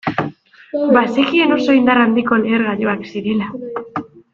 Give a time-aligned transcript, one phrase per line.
[0.95, 3.55] Bazekien oso indar handiko lehergailuak zirela.